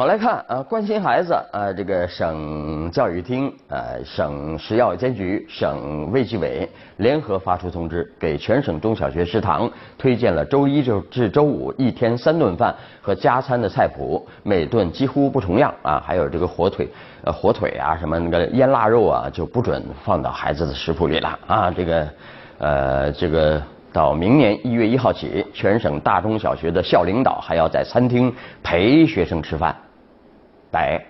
[0.00, 16.88] 好来看啊，关心孩子啊，这个省教育厅、呃省食药监局、省卫计委联合发出通知，给全省中小学食堂推荐了周一至至周五一天三顿饭和加餐的菜谱，每顿几乎不重样啊，还有这个火腿、
[17.22, 22.08] 呃火腿啊，什么那个腌腊肉啊，就不准放到孩子的食谱里了啊，这个
[22.56, 23.62] 呃这个。
[23.92, 29.74] 到明年一月一号起，全省大中小学的校领导还要在餐厅陪学生吃饭。
[30.70, 31.04] 白，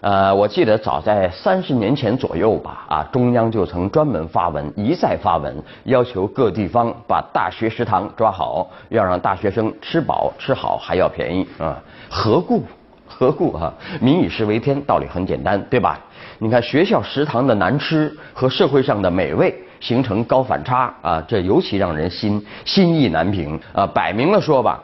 [0.00, 12.62] 呃，我记得早在三十年前左右吧，啊，中央就曾专门发文，一再发文，要求各地方把大学食堂抓好，要让大学生吃饱吃好还要便宜啊，何故？
[13.08, 13.72] 何故啊？
[14.00, 15.98] 民以食为天，道理很简单，对吧？
[16.38, 23.86] 你看学校食堂的难吃和社会上的美味形成高反差啊，这尤其让人心心意难平啊。
[23.86, 24.82] 摆明了说吧，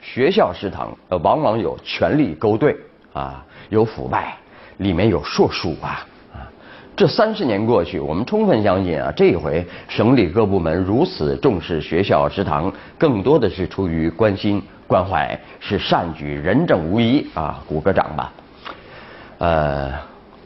[0.00, 2.74] 学校食堂呃往往有权力勾兑。
[3.16, 4.36] 啊，有腐败，
[4.76, 6.44] 里面有硕鼠啊啊！
[6.94, 17.58] 这三十年过去，我们充分相信啊，这一回省里各部门如此重视学校食堂，更多的是出于关心关怀，是善举，人证无疑啊！
[17.66, 18.30] 鼓个掌吧。
[19.38, 19.90] 呃，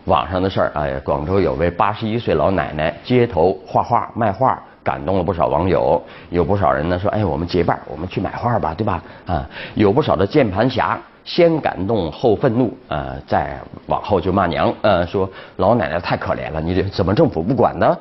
[0.04, 6.00] 网上的事儿哎，广州有位八十一岁老奶奶街头画画卖画，感动了不少网友。
[6.28, 9.02] 有不少人呢说，哎，我们结伴，我们去买画吧，对吧？
[9.26, 10.96] 啊，有不少的键盘侠。
[11.24, 17.96] 先感动后愤怒，呃，再往后就骂娘，呃，说老奶奶太可怜了，你这怎么政府不管呢？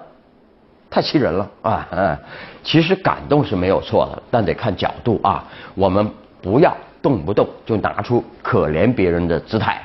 [0.91, 1.87] 太气人了啊！
[1.91, 2.17] 嗯，
[2.63, 5.45] 其实感动是没有错的，但得看角度啊。
[5.75, 6.09] 我们
[6.41, 9.79] 不要动不动就拿出可怜别人的姿态。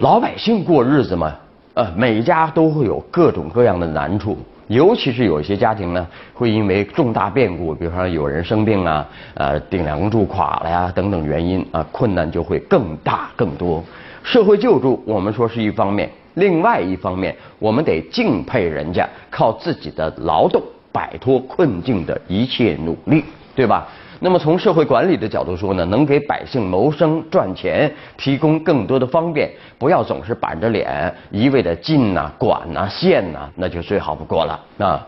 [0.00, 1.34] 老百姓过日子嘛，
[1.72, 4.36] 呃，每家都会有各种各样的难处。
[4.68, 13.84] 尤其是有一些家庭呢，会因为重大变故，比如说有人生病啊，呃，顶梁柱垮了呀，等等原因啊，困难就会更大更多。
[14.22, 23.22] 社会救助，我们说是一方面，另外一方面，我们得敬佩人家靠自己的劳动摆脱困境的一切努力，
[23.54, 23.86] 对吧？
[24.24, 35.06] 那么从社会管理的角度说呢，能给百姓谋生赚钱提供更多的方便，不要总是板着脸一味的禁呐、管呐、限呐，那就最好不过了啊。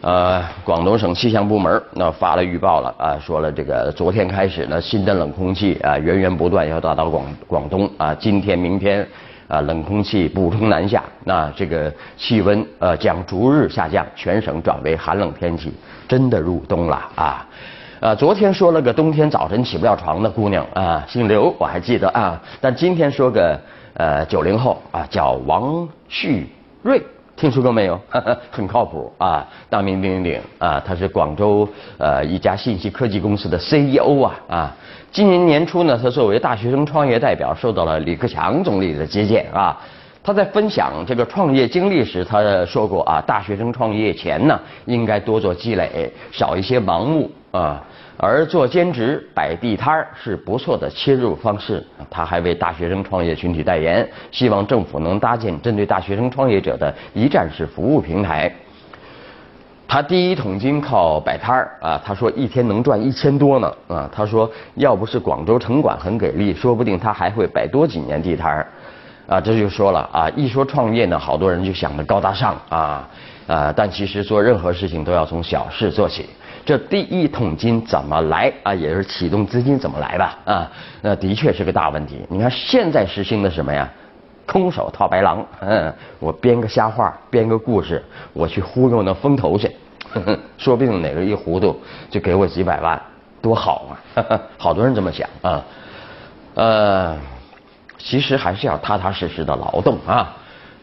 [0.00, 9.06] 呃，广东省气象部门那发了预报了啊，说了这个昨天开始呢，新的冷空气啊源源不断要达到广广东啊，今天明天
[9.46, 15.72] 啊冷空气补充南下，那这个气温呃将逐日下降，全省转为寒冷天气，
[16.08, 17.46] 真的入冬了啊。
[18.04, 22.38] 啊，昨天说了个冬天早晨起不了床的姑娘啊，姓刘，我还记得啊。
[22.60, 23.58] 但今天说个
[23.94, 26.46] 呃九零后啊，叫王旭
[26.82, 27.02] 瑞，
[27.34, 27.98] 听说过没有？
[28.52, 30.78] 很靠谱啊，大名鼎鼎啊。
[30.84, 31.66] 他是广州
[31.96, 34.76] 呃一家信息科技公司的 CEO 啊啊。
[35.10, 39.80] 今年年初呢，他作为大学生创业代表，受到了李克强总理的接见啊。
[40.22, 47.82] 他在分享这个创业经历时，他说过啊，大学生创业前呢，应该多做积累，少一些盲目啊。
[48.16, 51.84] 而做兼职摆地摊儿是不错的切入方式。
[52.08, 58.52] 他还为大学生创业群体代言，希望政府能搭建针对大学生创业者的一站式服务平台。
[59.88, 64.08] 他第一桶金靠摆摊儿啊，他说一天能赚一千多呢啊。
[64.12, 68.66] 他说要不是广州城管很给力，说不定他还会摆多几年地摊儿。
[69.26, 73.08] 啊，这就说了啊，一说创业呢，好多人就想着高大上啊
[73.46, 76.28] 啊，但其实做任何事情都要从小事做起。
[76.64, 78.74] 这第一桶金怎么来啊？
[78.74, 80.38] 也就是启动资金怎么来吧？
[80.44, 80.70] 啊，
[81.02, 82.24] 那的确是个大问题。
[82.28, 83.88] 你看现在实行的什么呀？
[84.46, 85.44] 空手套白狼。
[85.60, 88.02] 嗯，我编个瞎话，编个故事，
[88.32, 89.70] 我去忽悠那风投去，
[90.56, 91.78] 说不定哪个一糊涂
[92.10, 93.00] 就给我几百万，
[93.42, 94.40] 多好啊！
[94.56, 95.64] 好多人这么想啊。
[96.54, 97.16] 呃，
[97.98, 100.34] 其实还是要踏踏实实的劳动啊。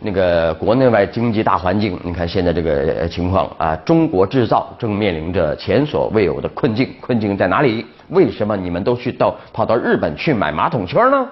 [0.03, 6.89] 那个国内外经济大环境，你看现在这个情况啊，中国制造正面临着前所未有的困境。
[6.99, 7.85] 困境在哪里？
[8.09, 11.27] 为什么你们都去到跑到日本去买马桶圈呢？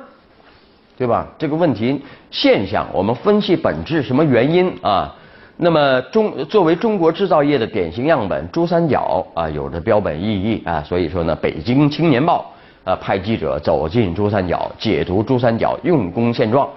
[0.95, 1.25] 对吧？
[1.39, 1.99] 这个问题
[2.29, 5.15] 现象，我们分析本质，什么原因啊？
[5.57, 12.45] 那么中作为中国制造业的典型样本，珠三角啊有着标本意义啊，所以说呢，北京青年报
[12.83, 16.69] 啊派记者走进珠三角，解读珠三角用工现状。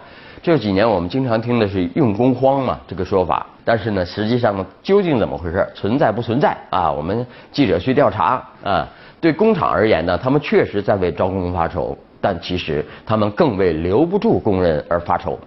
[0.43, 6.91] 这几年我们经常听的是用工荒嘛这个说法，但是呢，实际上究竟怎么回事，存在不存在啊？
[6.91, 8.89] 我们记者去调查啊，
[9.21, 15.39] 对工厂而言呢，他们确实在为招工发愁，但其实他们更为留不住工人而发愁。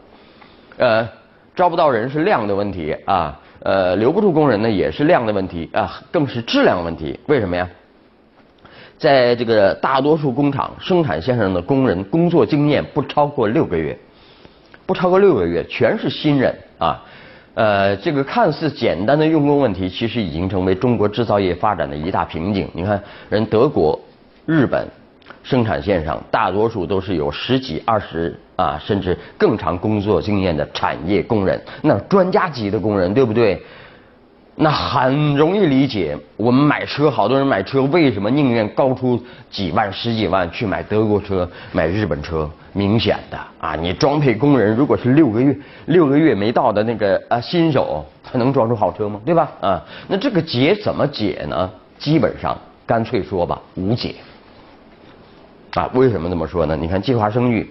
[0.78, 1.06] 呃，
[1.54, 7.20] 招不到人是量的问题啊，呃，留不住工人呢也是量的问题啊，更是质量问题。
[7.28, 7.68] 为什么呀？
[8.98, 13.98] 在这个大多数工厂生产线上的工人工作经验不超过六个月，
[14.86, 17.04] 不超过六个月，全是新人啊。
[17.56, 22.70] 呃，这个看似简单的用工问题，其实已经成为中国制造业发展的一大瓶颈。
[22.74, 23.98] 你看，人德国、
[24.46, 24.86] 日本
[25.42, 33.62] 生产线上大多数都是有十几、二十啊，甚至更长工作经验的产业工人，那专家级的工人，对不对？
[34.58, 39.22] 那很容易理解，我们买车，好多人买车，为什么宁愿高出
[39.52, 42.50] 几万、十几万去买德国车、买日本车？
[42.72, 49.20] 明显的啊，你装配工人如果是六个月、六个月没到的那个啊新手，他能装出好车吗？
[49.26, 49.50] 对吧？
[49.62, 51.70] 啊，那这个解怎么解呢？
[51.98, 54.16] 基本上干脆说吧，无解。
[55.74, 56.76] 啊，为什么这么说呢？
[56.76, 57.70] 你看计划生育，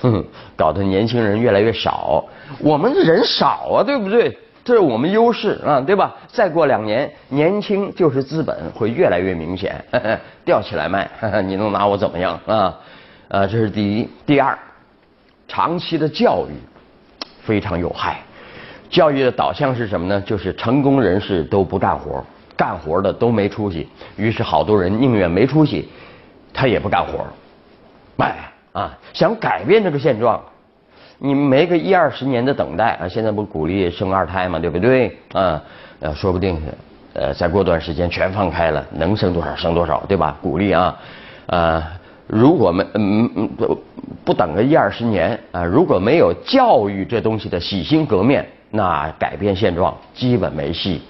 [0.00, 0.24] 哼，
[0.56, 2.24] 搞得年轻人越来越少，
[2.60, 4.36] 我们人少啊，对不对？
[4.70, 6.14] 这是我们优势啊，对吧？
[6.28, 9.84] 再过两年，年轻就是资本，会越来越明显，
[10.46, 11.10] 吊起来卖，
[11.44, 12.78] 你能拿我怎么样啊？
[13.26, 14.08] 呃，这是第一。
[14.24, 14.56] 第二，
[15.48, 16.54] 长期的教育
[17.42, 18.20] 非常有害。
[18.88, 20.20] 教育的导向是什么呢？
[20.20, 22.24] 就是成功人士都不干活，
[22.56, 23.88] 干活的都没出息。
[24.14, 25.88] 于是好多人宁愿没出息，
[26.54, 27.26] 他也不干活。
[28.14, 28.36] 卖，
[28.70, 30.40] 啊，想改变这个现状。
[31.22, 33.06] 你没个一二十年的等待啊！
[33.06, 35.14] 现在不鼓励生二胎嘛，对不对？
[35.34, 35.62] 啊，
[36.00, 36.58] 呃，说不定
[37.12, 40.34] 呃，再过段时间全放开了，能生多少生多少，对吧？
[40.40, 40.96] 鼓励啊，
[41.46, 41.82] 呃，
[42.26, 43.82] 如果没嗯嗯不
[44.24, 51.02] 不等个一二十年啊，如果没有教育这东西的洗心革面，那改变现状基本没戏。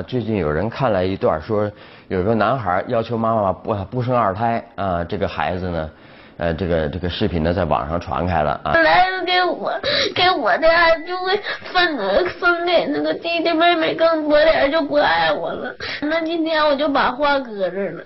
[0.00, 1.68] 最近有人看了一段，说
[2.06, 5.90] 有个男孩要求妈妈不不生二胎啊，这个孩子呢，
[6.36, 8.70] 呃，这个这个视频呢在网上传开了啊。
[8.72, 9.72] 本来给我
[10.14, 11.96] 给我的爱就会分
[12.38, 15.74] 分给那个弟弟妹妹更多点，就不爱我了。
[16.02, 18.04] 那今天我就把话搁这了。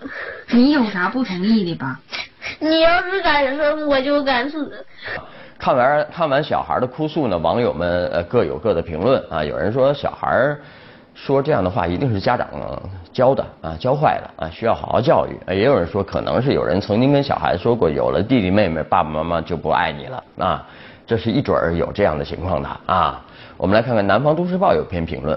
[0.51, 2.01] 你有啥不同意的吧？
[2.59, 4.85] 你要是敢生，我就敢死。
[5.59, 10.57] 看完看完小孩的哭诉呢，网友们呃各有各的评论啊，有人说小孩。
[11.17, 12.47] 说这样的话一定是家长
[13.11, 15.35] 教的啊，教坏的啊，需要好好教育。
[15.49, 20.67] 也有人说可能是有人曾经跟小孩说过，有了弟弟妹妹，爸爸妈妈就不爱你了啊，
[21.07, 23.25] 这是一准儿有这样的情况的啊。
[23.57, 25.37] 我们来看看《南方都市报》有篇评论，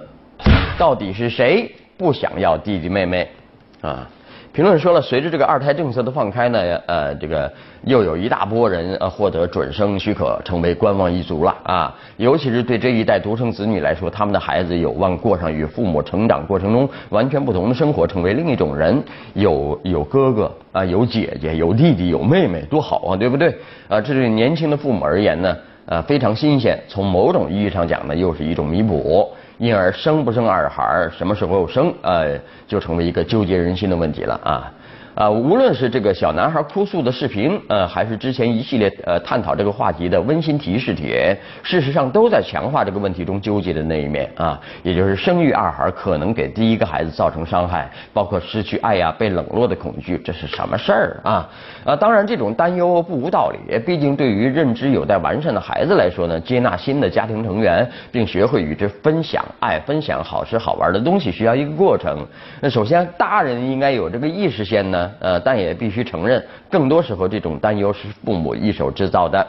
[0.77, 3.31] 到底是谁不想要弟弟妹妹
[3.79, 4.05] 啊？
[4.51, 7.49] 评论说了，随着这个二胎政策的放开呢，呃，这个
[7.83, 11.95] 又有一大波人呃获得准生许可，成为观望一族了啊。
[12.17, 19.01] 尤其是对这一代独生子女来说，他们的孩子有望过上与父母成长过程中完全不同的生活，成为另一种人。
[19.35, 23.55] 有有哥哥啊，有姐姐，有弟弟，有妹妹，多好啊，对不对？
[23.87, 25.55] 啊，这对年轻的父母而言呢，
[25.85, 26.77] 呃，非常新鲜。
[26.87, 29.31] 从某种意义上讲呢，又是一种弥补。
[29.59, 34.71] 因而生不生二孩什么时候生，呃，就成为一个纠结人心的问题了啊。
[35.19, 51.49] 啊，无论是这个小男孩哭诉的视频，呃，还是之前一系列呃探讨这个话题的温馨提示帖，事实上都在强化这个问题中纠结的那一面啊，也就是生育二孩可能给第一个孩子造成伤害，包括失去爱呀、被冷落的恐惧，这是什么事儿啊？
[51.83, 62.25] 啊，当然这种担忧不无道理，毕竟对于认知有待完善的孩子来说呢，接纳新的家庭成员，并学会与之分享爱、分享好吃好玩的东西，需要一个过程。
[62.61, 65.08] 那首先，大人应该有这个意识先呢。
[65.19, 69.45] 呃，但也必须承认，更多时候这种担忧是父母一手制造的。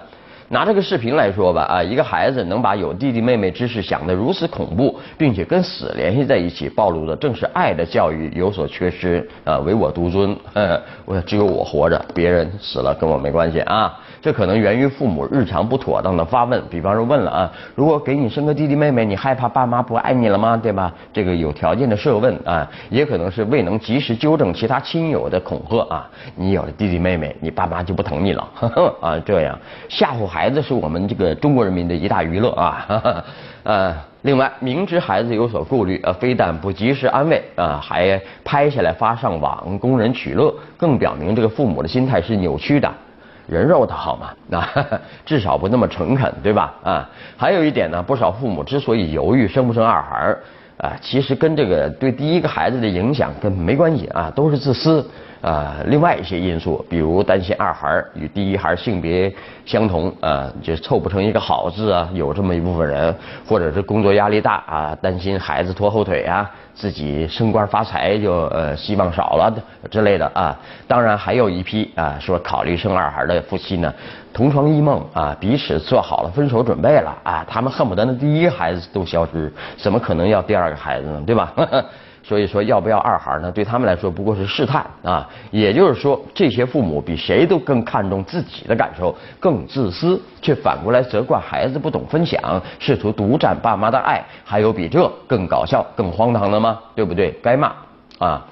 [0.53, 10.37] 拿这个视频来说吧，啊，一个孩子能把有弟弟妹妹之事想得如此恐怖，并且跟死联系在一起，暴露的正是爱的教育有所缺失，啊，唯我独尊，
[11.05, 13.97] 我只有我活着，别人死了跟我没关系啊。
[14.23, 20.57] 这可能源于父母日常不妥当的发问，比方说问了啊，如果给你生个弟弟妹妹，你害怕爸妈不爱你了吗？
[20.57, 20.93] 对吧？
[21.13, 28.47] 这个有条件的设问啊，也可能是未能及时纠正其他亲友的恐吓啊，你有了弟弟妹妹，你爸妈就不疼你了
[29.01, 29.57] 啊，这样
[29.89, 33.23] 吓唬孩孩子是我们这个中国人民的一大娱乐啊。
[33.63, 42.91] 呃，另外明知孩子有所顾虑，呃，非但不及时安慰啊，还拍下来发上网供人取乐，更表明这个父母的心态是扭曲的。
[43.47, 44.31] 人肉他好吗？
[44.49, 44.67] 那
[45.27, 46.73] 至少不那么诚恳，对吧？
[46.83, 50.35] 啊，还有一点呢，不少父母之所以犹豫生不生二孩
[50.79, 55.07] 啊，其实跟这个对第一个孩子的影响跟没关系啊，都是自私。
[55.41, 59.33] 啊，另外一些因素，比如担心二孩与第一孩性别
[59.65, 63.15] 相同啊，就凑不成一个好字啊，有这么一部分人，
[63.47, 69.51] 或者是工作压力大啊，担心孩子拖后腿啊，自己升官发财就呃希望少了
[69.91, 70.55] 之类的啊。
[70.87, 73.93] 当然还有一批啊，说考虑生二孩的夫妻呢，
[74.35, 81.23] 同床异梦啊，彼此做好了分手准备了啊，他们恨不得那第一孩子都消失，怎么可能要第二个孩子呢？
[81.27, 81.55] 对吧？
[82.31, 83.51] 所以说要不要二孩呢？
[83.51, 85.29] 对他们来说不过是试探啊。
[85.51, 92.41] 也就是说，这些父母比谁都更看重自己的感受，更自私，却反过来责怪孩子不懂分享，
[92.79, 94.25] 试图独占爸妈的爱。
[94.45, 96.79] 还有比这更搞笑、更荒唐的吗？
[96.95, 97.37] 对不对？
[97.43, 97.73] 该骂
[98.21, 98.47] 啊！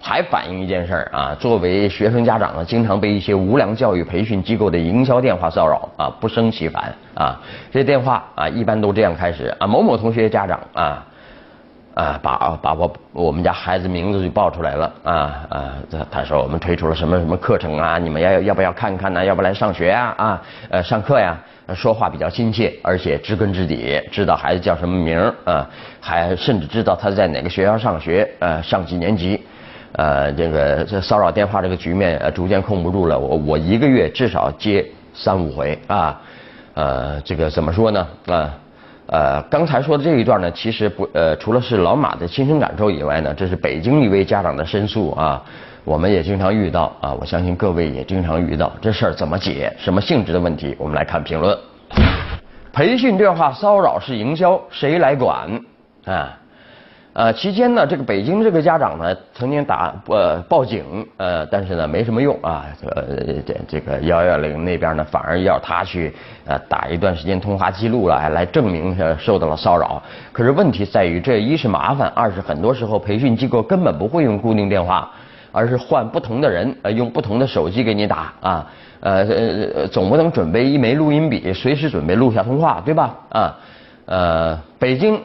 [0.00, 7.40] 还反映一件事儿啊，作为学生家长呢，经常被一些无良教育培训机构的营销电话骚扰啊，不胜其烦啊。
[7.72, 11.04] 这电话啊，一般都这样开始啊，某某同学家长啊。
[11.94, 15.12] 啊，把把我我们家孩子名字就报出来了啊
[15.50, 15.74] 啊！
[15.90, 17.98] 他他说我们推出了什么什么课程啊？
[17.98, 19.24] 你们要要不要看看呢？
[19.24, 20.42] 要不来上学啊啊？
[20.70, 21.36] 呃，上课呀，
[21.74, 25.68] 说话比较亲切，而且知根知底，知道孩子叫什么名啊，
[26.00, 29.44] 还甚至知道他在哪个学校上学，呃，上几年级。
[29.92, 33.18] 呃，这个这骚扰电话这个局面逐渐控不住了。
[33.18, 36.20] 我我一个月至少接三五回啊，
[36.74, 38.54] 呃，这个怎么说呢啊？
[39.10, 45.42] 呃刚才说的这一段呢，其实不呃，除了是老马的亲身感受以外呢，这是北京一位家长的申诉啊，
[45.84, 51.58] 我们也经常遇到啊，我相信各位也经常遇到这事儿怎么解，什么性质的问题，我们来看评论。
[52.72, 55.60] 培训电话骚扰是营销，谁来管
[56.04, 56.38] 啊？
[57.12, 63.02] 呃，期间呢，这个北京这个家长呢，曾经打呃报警，呃，但是呢没什么用啊，呃
[63.44, 66.14] 这这个幺幺零那边呢反而要他去
[66.46, 70.00] 呃打一段时间通话记录来，来证明受到了骚扰。
[70.30, 75.10] 可是问题在于，这一是麻烦，二是很多时候培训机构根本不会用固定电话，
[75.50, 78.66] 而是换不同的人，呃用不同的手机给你打啊，
[79.00, 79.26] 呃
[79.74, 83.16] 呃总不能准备一枚录音笔，随时准备录下通话，对吧？
[83.30, 83.58] 啊，
[84.06, 85.20] 呃北京。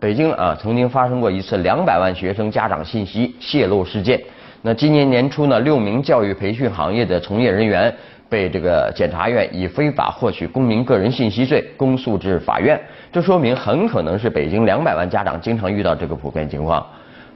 [0.00, 4.20] 北京啊，曾经发生过一次两百万学生家长信息泄露事件。
[4.62, 7.92] 那今年年初呢，六名教育培训行业的从业人员
[8.28, 12.80] 被这个检察院以非法获取公民个人信息罪公诉至法院。
[13.10, 16.86] 这说明很可能是北京两百万家长经常遇到这个普遍情况。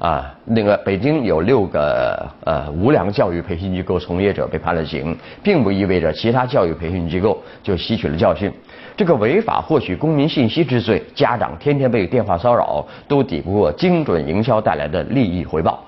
[0.02, 8.52] 啊，那个北京有六个呃无良教育培训机构从业者被判了刑，并不意味着其他教育培训机构就吸取了教训。
[8.97, 15.78] 这个违法获取公民信息之罪，家长天天被电话骚扰，都抵不过精准营销带来的利益回报。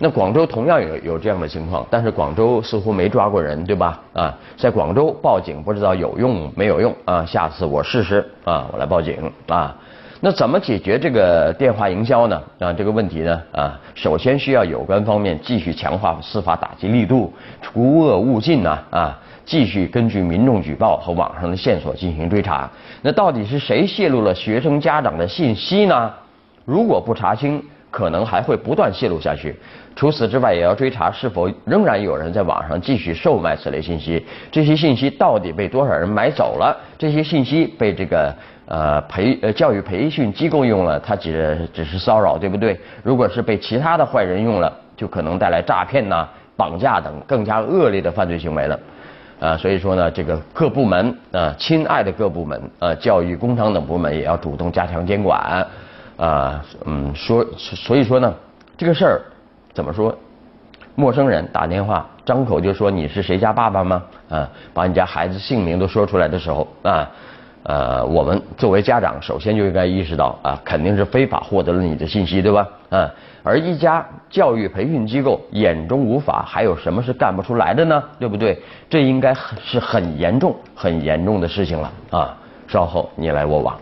[0.00, 4.00] 那广州同样有有这样的情况，但是广州似乎没抓过人，对吧？
[4.12, 7.24] 啊，在广州报警不知道有用没有用啊？
[7.24, 9.76] 下次我试试啊，我来报警啊。
[10.24, 12.40] 那怎么解决这个电话营销呢？
[12.60, 13.42] 啊，这个问题呢？
[13.50, 18.78] 啊，首先需要有关方面继续强化司法打击力度，除恶务尽呐！
[18.90, 22.70] 啊，继续根据民众举报和网上的线索进行追查。
[23.02, 26.12] 那到底是谁泄露了学生家长的信息呢？
[26.64, 27.60] 如果不查清，
[27.90, 29.58] 可能还会不断泄露下去。
[29.96, 34.24] 除此之外，也要追查是否仍然有人在网上继续售卖此类信息。
[34.52, 36.74] 这些信息到底被多少人买走了？
[36.96, 38.32] 这些信息被这个。
[38.64, 42.78] 呃，培呃教育培训机构用了，它只只是骚扰，对不对？
[43.02, 46.26] 如果是被其他的坏人用了，就可能带来诈骗呐、
[46.56, 48.78] 绑架等更加恶劣的犯罪行为了。
[49.40, 55.66] 啊，所以说呢，这个各部门啊，亲爱的各部门啊，教育、工商等部门也要主动加强监管。
[56.16, 58.32] 啊，嗯，说所以说呢，
[58.78, 59.20] 这个事儿
[59.74, 60.16] 怎么说？
[60.94, 64.02] 陌生人打电话，张口就说你是谁家爸爸吗？
[64.30, 67.10] 啊，把你家孩子姓名都说出来的时候啊。
[67.64, 72.68] 呃，我们作为家长，首先就应该意识到啊，肯定是非法获得了你的信息，对吧？
[72.90, 73.08] 嗯，
[73.42, 78.02] 而一家教育培训机构眼中无法，还有什么是干不出来的呢？
[78.18, 78.60] 对不对？
[78.90, 82.36] 这应该很是很严重、很严重的事情了啊！
[82.66, 83.78] 稍后你来我往。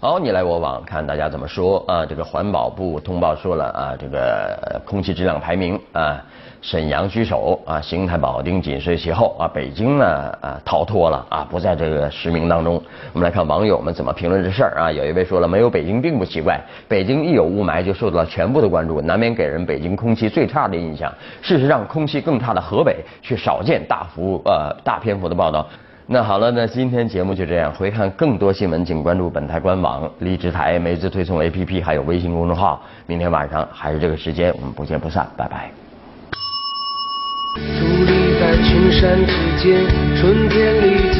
[0.00, 2.06] 好，你来我往，看大家怎么说啊？
[2.06, 6.22] 这个环保部通报说了啊，这个空气质量排名啊，
[6.62, 10.06] 沈阳居首啊，邢台、保定紧随其后啊，北京呢
[10.40, 12.80] 啊逃脱了啊，不在这个实名当中。
[13.12, 14.92] 我们来看网友们怎么评论这事儿啊？
[14.92, 21.12] 有一位说了，没有北京并不奇怪，北京一有雾霾就受到了全部的关注，难免给人北京空气最差的印象。
[21.42, 25.66] 事实上，空气更差的河北却少见大幅呃大篇幅的报道。
[26.10, 27.70] 那好了，那今天节目就这样。
[27.70, 32.82] 回看更多新闻，请关注本台官网、荔枝台、每日推送 APP，还有微信公众号。
[33.06, 35.70] 明天晚上还是这个时间，我们不见不散，拜拜。
[37.58, 39.84] 伫立在群山之间，
[40.16, 41.12] 春天里